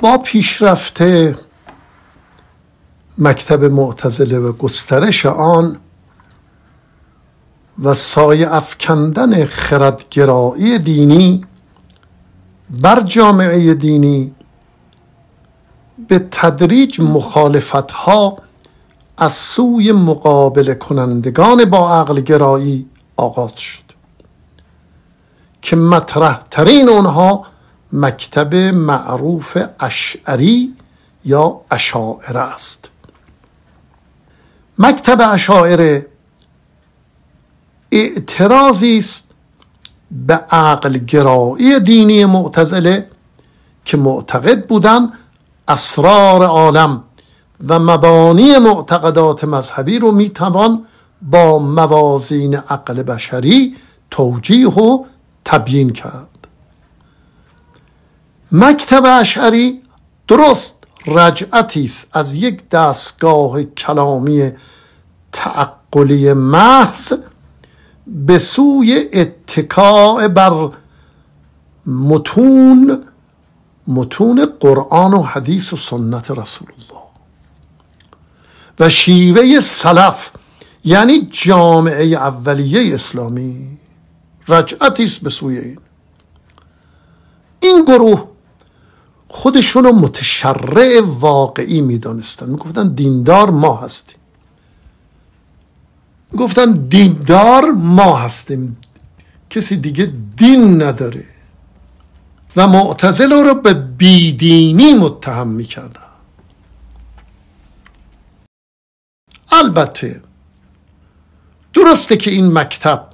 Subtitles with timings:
[0.00, 1.38] با پیشرفته
[3.18, 5.78] مکتب معتزله و گسترش آن
[7.82, 11.44] و سایه افکندن خردگرایی دینی
[12.70, 14.34] بر جامعه دینی
[16.08, 18.36] به تدریج مخالفت ها
[19.18, 22.86] از سوی مقابل کنندگان با عقل گرایی
[23.16, 23.82] آغاز شد
[25.62, 27.46] که مطرح ترین اونها
[27.92, 30.74] مکتب معروف اشعری
[31.24, 32.90] یا اشاعره است.
[34.78, 36.06] مکتب اشاعره
[37.92, 39.22] اعتراضی است
[40.10, 43.10] به عقل گرایی دینی معتزله
[43.84, 45.12] که معتقد بودند
[45.68, 47.04] اسرار عالم
[47.68, 50.86] و مبانی معتقدات مذهبی رو می‌توان
[51.22, 53.76] با موازین عقل بشری
[54.10, 55.04] توجیه و
[55.44, 56.29] تبیین کرد.
[58.52, 59.82] مکتب اشعری
[60.28, 64.52] درست رجعتی است از یک دستگاه کلامی
[65.32, 67.12] تعقلی محض
[68.06, 70.70] به سوی اتکاع بر
[71.86, 73.02] متون
[73.86, 77.02] متون قرآن و حدیث و سنت رسول الله.
[78.80, 80.30] و شیوه سلف
[80.84, 83.78] یعنی جامعه اولیه اسلامی
[84.48, 85.78] رجعتی است به سوی این.
[87.60, 88.29] این گروه
[89.32, 92.48] خودشون رو متشرع واقعی می‌دانستن.
[92.48, 94.18] می‌گفتن دیندار ما هستیم.
[96.38, 98.76] گفتن دیندار ما هستیم.
[99.50, 101.24] کسی دیگه دین نداره.
[102.56, 106.10] و معتزله رو به بیدینی متهم می‌کردن.
[109.52, 110.22] البته
[111.74, 113.06] درسته که این مکتب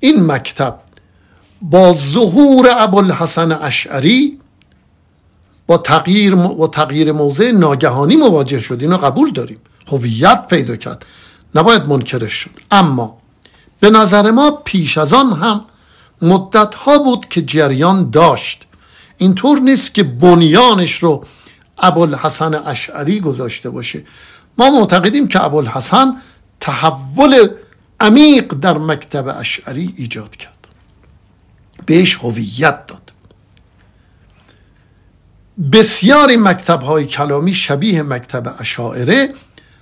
[0.00, 0.80] این مکتب
[1.62, 4.35] با ظهور ابوالحسن اشعری
[5.66, 8.78] با تغییر و تغییر موضع ناگهانی مواجه شد.
[8.80, 9.58] اینو قبول داریم.
[9.88, 11.06] هویت پیدا کرد.
[11.54, 12.50] نباید منکرش شد.
[12.70, 13.18] اما
[13.80, 15.64] به نظر ما پیش از آن هم
[16.22, 18.62] مدت ها بود که جریان داشت.
[19.18, 21.24] اینطور نیست که بنیانش رو
[21.78, 24.04] ابوالحسن اشعری گذاشته باشه.
[24.58, 26.16] ما معتقدیم که ابوالحسن
[26.60, 27.48] تحول
[28.00, 30.66] عمیق در مکتب اشعری ایجاد کرد.
[31.86, 33.05] بهش هویت داد.
[35.72, 39.34] بسیاری مکتب های کلامی شبیه مکتب اشاعره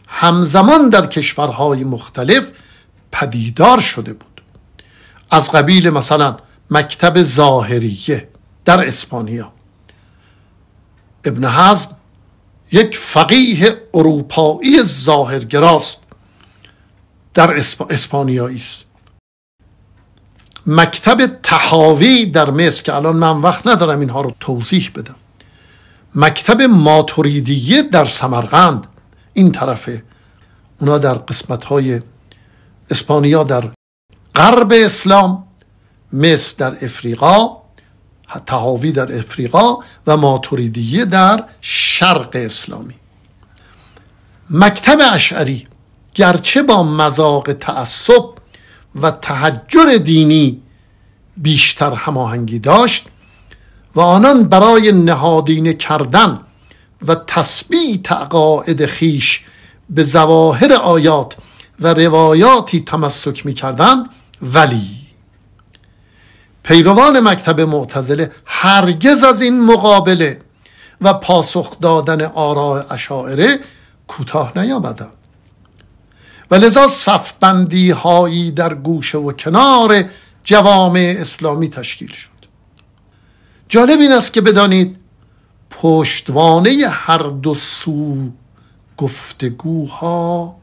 [0.09, 2.51] همزمان در کشورهای مختلف
[3.13, 4.43] پدیدار شده بود.
[5.31, 6.37] از قبیل مثلا
[6.71, 8.29] مکتب ظاهریه
[8.65, 9.53] در اسپانیا.
[11.25, 11.89] ابن حزم
[12.73, 16.01] یک فقیه اروپایی ظاهرگراست
[17.35, 17.55] در
[17.91, 18.85] اسپانیایی است.
[20.67, 25.17] مکتب تحاوی در مصر که الان من وقت ندارم اینها رو توضیح بدم.
[26.15, 28.87] مکتب ماتوریدیه در سمرقند.
[29.33, 30.03] این طرفه.
[30.81, 32.01] اونا در قسمت های
[32.91, 33.65] اسپانیا در
[34.35, 35.45] غرب اسلام
[36.13, 37.49] مصر در افریقا
[38.47, 42.95] تهاوی در افریقا و ماتوریدیه در شرق اسلامی.
[44.51, 45.69] مکتب اشعری
[46.15, 48.25] گرچه با مذاق تعصب
[48.95, 50.63] و تحجر دینی
[51.37, 53.07] بیشتر هماهنگی داشت
[53.95, 56.41] و آنان برای نهادینه کردن
[57.07, 59.45] و تثبیت عقاید خیش
[59.91, 61.37] به زواهر آیات
[61.81, 64.11] و روایاتی تمسک می‌کردند
[64.43, 65.05] ولی
[66.63, 70.41] پیروان مکتب معتزله هرگز از این مقابله
[71.01, 73.59] و پاسخ دادن آراء اشاعره
[74.09, 75.13] کوتاه نیامدند.
[76.51, 80.05] و لذا صفبندی هایی در گوشه و کنار
[80.45, 82.34] جوامع اسلامی تشکیل شد.
[83.75, 84.97] جالب این است که بدانید
[85.71, 88.17] پشتوانه هر دو سو
[88.97, 90.57] گفتگوها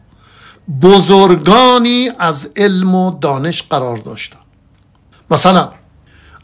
[0.82, 4.42] بزرگانی از علم و دانش قرار داشتند.
[5.32, 5.72] مثلا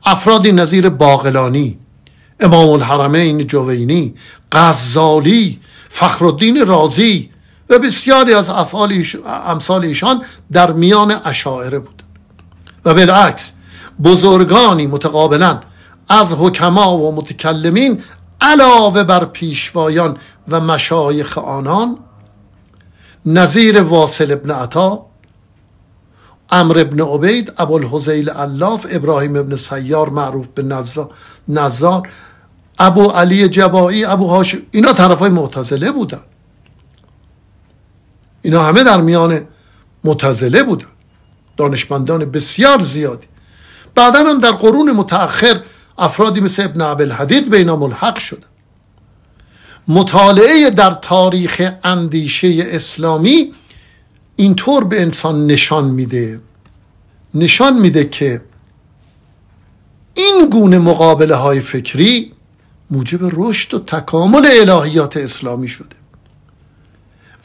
[0.05, 1.77] افرادی نظیر باقلانی
[2.39, 4.13] امام الحرمین جوینی
[4.51, 5.59] غزالی
[5.89, 7.29] فخرالدین رازی
[7.69, 9.03] و بسیاری از افعال
[9.45, 12.03] امثال ایشان در میان اشاعره بود
[12.85, 13.51] و بالعکس
[14.03, 15.61] بزرگانی متقابلا
[16.09, 18.01] از حکما و متکلمین
[18.41, 20.17] علاوه بر پیشوایان
[20.47, 21.97] و مشایخ آنان
[23.25, 25.05] نظیر واصل ابن عطا
[26.49, 30.85] امر ابن عبید ابوالحزیل الاف ابراهیم ابن سیار معروف به
[31.47, 32.09] نزار
[32.79, 36.21] ابو علی جبایی ابو هاشم اینا طرف های معتزله بودن.
[38.41, 39.41] اینا همه در میان
[40.03, 40.87] معتزله بودن.
[41.57, 43.27] دانشمندان بسیار زیادی.
[43.95, 45.61] بعدا هم در قرون متأخر
[45.97, 48.47] افرادی مثل ابن عبدالحدید به اینا ملحق شدن.
[49.87, 53.53] مطالعه در تاریخ اندیشه اسلامی
[54.35, 56.39] اینطور به انسان نشان میده.
[57.33, 58.41] نشان میده که
[60.13, 62.33] این گونه مقابله های فکری
[62.91, 65.95] موجب رشد و تکامل الهیات اسلامی شده.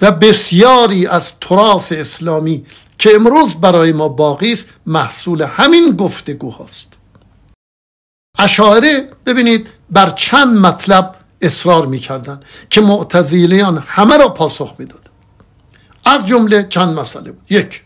[0.00, 2.64] و بسیاری از تراس اسلامی
[2.98, 6.91] که امروز برای ما باقی است محصول همین گفتگو هاست
[8.38, 12.40] اشاعره ببینید بر چند مطلب اصرار می‌کردن
[12.70, 15.10] که معتزیلیان همه را پاسخ می‌داد.
[16.04, 17.52] از جمله چند مسئله بود.
[17.52, 17.84] یک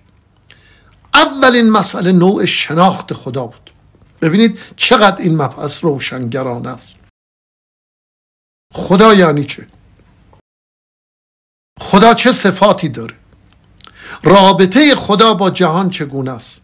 [1.15, 3.71] اولین مسئله نوع شناخت خدا بود.
[4.21, 6.97] ببینید چقدر این مبحث روشنگران است.
[8.75, 9.67] خدا یعنی چه؟
[11.81, 13.15] خدا چه صفاتی داره؟
[14.23, 16.61] رابطه خدا با جهان چگونه است؟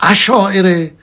[0.00, 0.94] اشاعره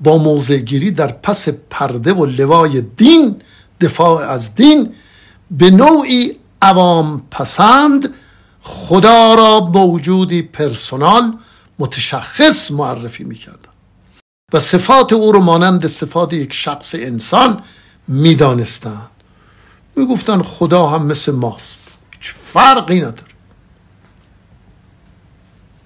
[0.00, 3.42] با موضعگیری در پس پرده و لوای دین
[3.80, 4.94] دفاع از دین
[5.50, 8.14] به نوعی عوام پسند
[8.62, 11.38] خدا را موجودی پرسونال
[11.78, 13.68] متشخص معرفی می‌کردن
[14.52, 17.62] و صفات او رو مانند صفات یک شخص انسان
[18.08, 19.10] می‌دانستند.
[19.96, 21.78] می‌گفتن خدا هم مثل ماست.
[22.10, 23.32] هیچ فرقی نداره.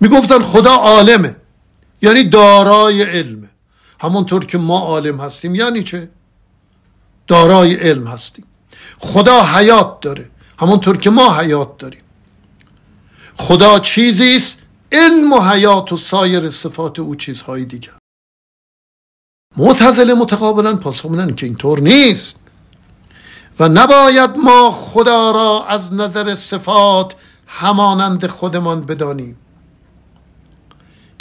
[0.00, 1.36] می‌گفتن خدا عالمه.
[2.02, 3.48] یعنی دارای علمه.
[4.02, 6.10] همونطور که ما عالم هستیم یعنی چه؟
[7.26, 8.44] دارای علم هستیم.
[8.98, 10.30] خدا حیات داره.
[10.58, 12.02] همونطور که ما حیات داریم.
[13.34, 14.58] خدا چیزی است
[14.92, 17.92] علم و حیات و سایر صفات او چیزهای دیگر.
[19.56, 22.36] معتزله متقابلا پاسخ میدن که اینطور نیست.
[23.60, 27.14] و نباید ما خدا را از نظر صفات
[27.46, 29.36] همانند خودمان بدانیم.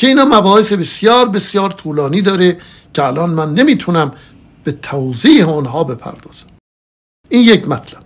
[0.02, 2.58] که اینا مباحث بسیار بسیار طولانی داره
[2.94, 4.12] که الان من نمی‌تونم
[4.64, 6.48] به توضیح اونها بپردازم.
[7.30, 8.02] این یک مطلب.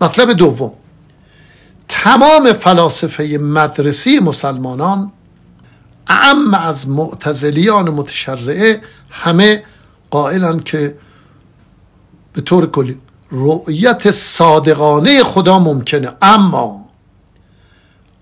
[0.00, 0.72] مطلب دوم.
[1.88, 5.12] تمام فلاسفه مدرسی مسلمانان
[6.08, 8.80] اعم از معتزلیان متشرعه
[9.10, 9.62] همه
[10.10, 10.98] قائلن که
[12.32, 13.00] به طور کلی
[13.30, 16.12] رؤیت صادقانه خدا ممکنه.
[16.22, 16.88] اما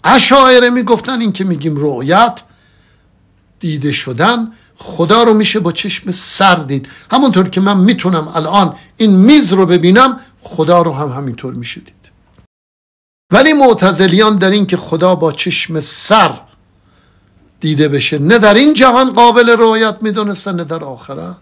[0.05, 2.43] اشاعره می‌گفتن این که میگیم رؤیت
[3.61, 6.89] دیده شدن خدا رو میشه با چشم سر دید.
[7.11, 11.95] همونطور که من می‌تونم الان این میز رو ببینم خدا رو هم همینطور میشه دید.
[13.33, 16.41] ولی معتزلیان در این که خدا با چشم سر
[17.61, 21.37] دیده بشه نه در این جهان قابل رویت می‌دونستن نه در آخرت.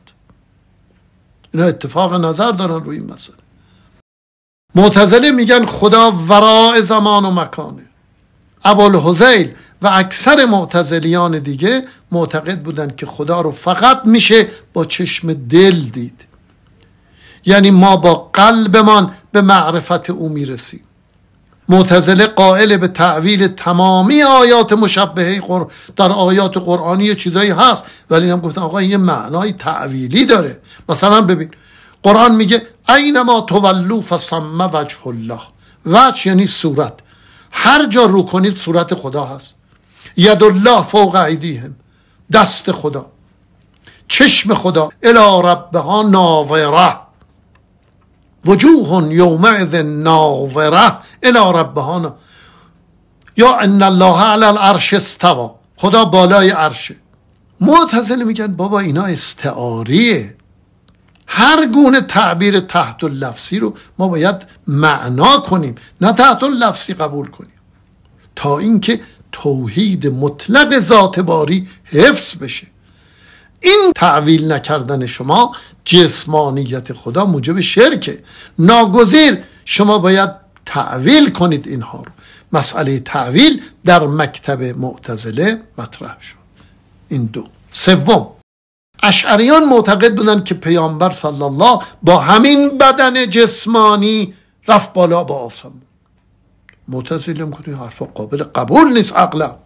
[1.55, 3.37] اینا اتفاق نظر دارن روی این مسئله.
[4.75, 7.87] معتزله میگن خدا وراء زمان و مکانه.
[8.65, 11.83] ابوالحزیل و اکثر معتزلیان دیگه
[12.13, 16.25] معتقد بودن که خدا رو فقط میشه با چشم دل دید.
[17.45, 20.81] یعنی ما با قلبمان به معرفت او می‌رسیم.
[21.69, 25.41] معتزله قائل به تعویل تمامی آیات مشبهه
[25.97, 30.61] در آیات قرآنی چیزایی هست ولی هم گفتن آقا یه معنای تعویلی داره.
[30.89, 31.51] مثلا ببین
[32.03, 35.41] قرآن میگه اینما تولو فسم وجه الله.
[35.87, 36.93] وجه یعنی صورت.
[37.51, 39.52] هر جا رو کنید صورت خدا هست.
[40.17, 41.75] ید الله فوق ایدیهم.
[42.33, 43.07] دست خدا.
[44.09, 44.89] چشم خدا.
[45.03, 46.97] الی ربها ناظره.
[48.45, 50.99] وجوه یومئذ ناظره.
[51.23, 52.17] الی ربها
[53.37, 56.97] یا ان الله علی العرش استوا خدا بالای عرشه.
[57.61, 60.37] معتزله میگن بابا اینا استعاریه.
[61.27, 65.75] هر گونه تعبیر تحت لفظی رو ما باید معنا کنیم.
[66.01, 67.53] نه تحت لفظی قبول کنیم.
[68.37, 69.01] تا اینکه
[69.33, 72.67] توحید مطلق ذات باری حفظ بشه.
[73.61, 75.53] این تعویل نکردن شما
[75.85, 78.23] جسمانیت خدا موجب شرکه
[78.59, 80.31] ناگزیر شما باید
[80.67, 82.13] تعویل کنید اینها رو.
[82.53, 86.37] مسئله تعویل در مکتب معتزله مطرح شد.
[87.09, 87.45] این دو.
[87.71, 88.29] سوم.
[89.03, 94.35] اشعریان معتقد بودن که پیامبر صلی الله با همین بدن جسمانی
[94.69, 95.83] رفت بالا با آسمون
[96.89, 99.57] معتزله می‌کنه حرفا قابل قبول نیست عقلا.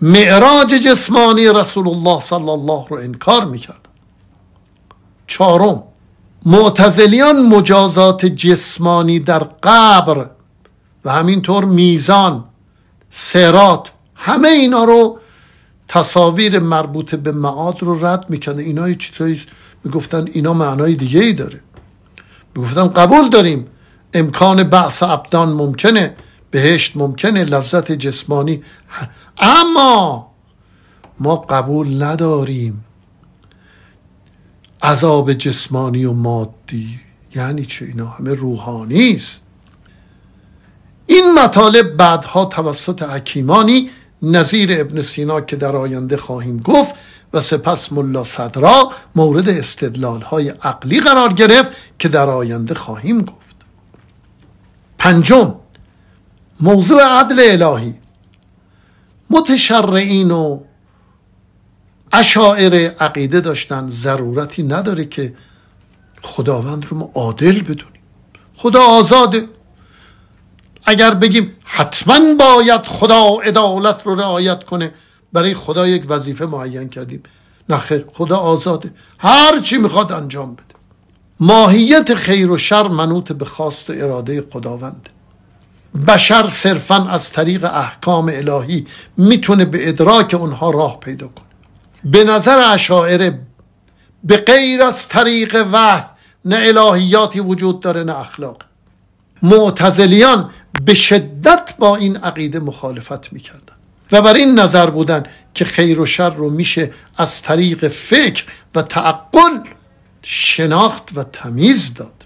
[0.00, 3.78] معراج جسمانی رسول الله صلی الله رو انکار می‌کردن
[5.26, 5.82] چهارم
[6.46, 10.30] معتزلیان مجازات جسمانی در قبر
[11.04, 12.44] و همینطور میزان
[13.10, 15.18] سرات همه اینا رو
[15.88, 19.40] تصاویر مربوط به معاد رو رد می‌کنه اینا چیزایی
[19.84, 21.60] می‌گفتن اینا معنای دیگه ای داره.
[22.54, 23.66] می‌گفتن قبول داریم.
[24.14, 26.14] امکان بعث ابدان ممکنه
[26.50, 28.62] بهشت ممکنه لذت جسمانی.
[29.38, 30.32] اما
[31.18, 32.84] ما قبول نداریم
[34.82, 37.00] عذاب جسمانی و مادی.
[37.34, 39.42] یعنی چه؟ اینا همه روحانی است.
[41.06, 43.90] این مطالب بعدها توسط حکیمانی
[44.22, 46.94] نظیر ابن سینا که در آینده خواهیم گفت
[47.32, 53.41] و سپس ملا صدرا مورد استدلال های عقلی قرار گرفت که در آینده خواهیم گفت.
[55.02, 55.54] پنجم
[56.60, 57.94] موضوع عدل الهی.
[59.30, 60.60] متشرعین و
[62.12, 65.34] اشاعر عقیده داشتن ضرورتی نداره که
[66.22, 68.02] خداوند رو ما عادل بدونیم.
[68.56, 69.48] خدا آزاده.
[70.84, 74.92] اگر بگیم حتما باید خدا عدالت رو رعایت کنه
[75.32, 77.22] برای خدا یک وظیفه معین کردیم.
[77.68, 78.94] نخیر خدا آزاده.
[79.18, 80.71] هر چی می‌خواد انجام بده.
[81.40, 85.10] ماهیت خیر و شر منوط به خواست و اراده خداونده
[86.08, 88.86] بشر صرفا از طریق احکام الهی
[89.16, 91.44] می‌تونه به ادراک اونها راه پیدا کنه.
[92.04, 93.38] به نظر اشاعره
[94.24, 96.02] به غیر از طریق وحی
[96.44, 98.56] نه الهیاتی وجود داره نه اخلاق.
[99.42, 100.50] معتزلیان
[100.84, 103.74] به شدت با این عقیده مخالفت می‌کردن
[104.12, 105.22] و بر این نظر بودن
[105.54, 109.58] که خیر و شر رو میشه از طریق فکر و تعقل
[110.24, 112.24] شناخت و تمیز داد.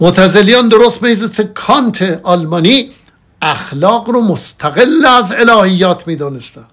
[0.00, 2.90] معتزلیان درست مثل کانت آلمانی
[3.42, 6.64] اخلاق رو مستقل از الهیات می‌دانستن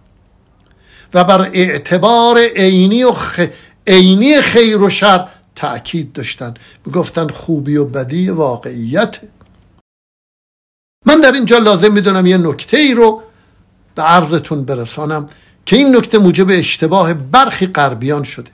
[1.14, 3.46] و بر اعتبار عینی و خ...
[3.88, 6.54] عینی خیر و شر تأکید داشتن.
[6.86, 9.20] می‌گفتن خوبی و بدی واقعیت.
[11.06, 13.22] من در اینجا لازم می‌دونم یه نکته ای رو
[13.96, 15.26] به عرضتون برسانم
[15.66, 18.52] که این نکته موجب اشتباه برخی غربیان شده.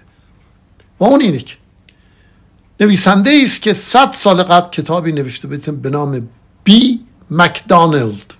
[1.00, 1.56] و اون اینه که
[2.80, 6.30] نویسنده است که صد سال قبل کتابی نوشته به نام
[6.64, 8.34] بی مکدانلد.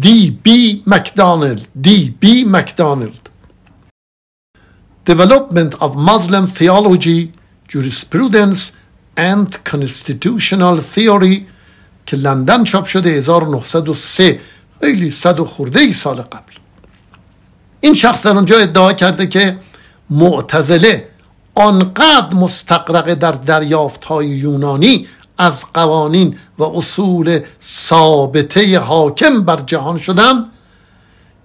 [0.00, 1.68] دی بی مکدانلد.
[1.82, 3.28] دی بی مکدانلد.
[5.04, 7.32] Development of Muslim Theology,
[7.68, 8.72] Jurisprudence
[9.16, 11.46] and Constitutional Theory
[12.06, 14.40] که لندن چاپ شده 1903
[14.80, 16.52] خیلی صد و خورده ای سال قبل.
[17.80, 19.58] این شخص در اونجا ادعا کرده که
[20.12, 21.08] معتزله
[21.54, 25.06] آنقدر مستقرق در دریافت های یونانی
[25.38, 30.44] از قوانین و اصول ثابته حاکم بر جهان شدن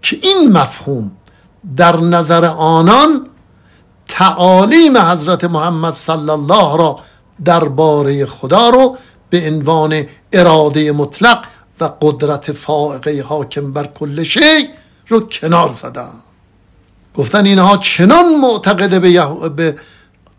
[0.01, 1.11] که این مفهوم
[1.77, 3.27] در نظر آنان
[4.07, 6.99] تعالیم حضرت محمد صلی الله را
[7.45, 8.97] درباره خدا رو
[9.29, 11.45] به عنوان اراده مطلق
[11.79, 14.69] و قدرت فائقه حاکم بر کل شی
[15.07, 16.13] رو کنار زدن
[17.17, 19.75] گفتن اینها چنان معتقد به, به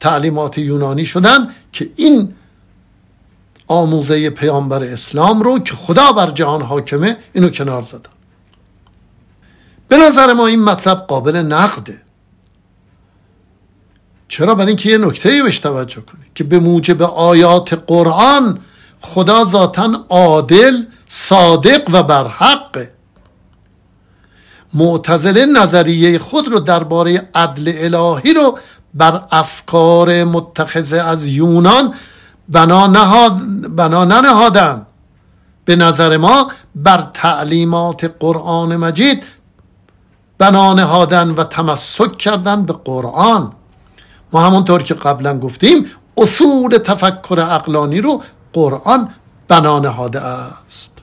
[0.01, 2.35] تعلیمات یونانی شدن که این
[3.67, 8.11] آموزه پیامبر اسلام رو که خدا بر جهان حاکمه اینو کنار زدن.
[9.89, 12.03] به نظر ما این مطلب قابل نقده.
[14.29, 18.61] چرا؟ برای اینکه یه نکته بهش توجه کنی که به موجب آیات قرآن
[19.01, 22.93] خدا ذاتا عادل صادق و برحقه
[24.75, 28.59] معتزله نظریه خود رو درباره عدل الهی رو
[28.95, 31.95] بر افکار متخذه از یونان
[32.49, 33.39] بنا, نهاد
[33.77, 34.87] بنا ننهادن
[35.65, 39.25] به نظر ما بر تعلیمات قرآن مجید
[40.39, 43.53] بنا نهادن و تمسک کردن به قرآن.
[44.33, 48.23] ما همونطور که قبلا گفتیم اصول تفکر اقلانی رو
[48.53, 49.09] قرآن
[49.49, 50.93] بنا نهاده است.